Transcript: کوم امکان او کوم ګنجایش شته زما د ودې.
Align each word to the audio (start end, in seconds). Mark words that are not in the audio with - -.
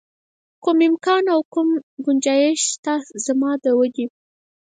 کوم 0.63 0.77
امکان 0.87 1.23
او 1.33 1.41
کوم 1.53 1.67
ګنجایش 2.05 2.59
شته 2.71 2.95
زما 3.25 3.51
د 3.63 3.65
ودې. 3.79 4.05